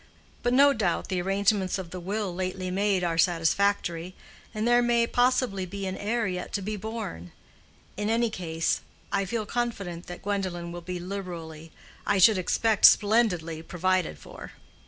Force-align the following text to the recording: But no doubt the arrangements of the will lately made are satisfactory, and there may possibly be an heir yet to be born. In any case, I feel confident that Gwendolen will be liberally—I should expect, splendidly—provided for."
But 0.41 0.53
no 0.55 0.73
doubt 0.73 1.09
the 1.09 1.21
arrangements 1.21 1.77
of 1.77 1.91
the 1.91 1.99
will 1.99 2.33
lately 2.33 2.71
made 2.71 3.03
are 3.03 3.19
satisfactory, 3.19 4.15
and 4.51 4.67
there 4.67 4.81
may 4.81 5.05
possibly 5.05 5.63
be 5.63 5.85
an 5.85 5.95
heir 5.95 6.25
yet 6.25 6.51
to 6.53 6.61
be 6.63 6.75
born. 6.75 7.31
In 7.97 8.09
any 8.09 8.31
case, 8.31 8.81
I 9.11 9.25
feel 9.25 9.45
confident 9.45 10.07
that 10.07 10.23
Gwendolen 10.23 10.71
will 10.71 10.81
be 10.81 10.99
liberally—I 10.99 12.17
should 12.17 12.39
expect, 12.39 12.85
splendidly—provided 12.85 14.17
for." 14.17 14.53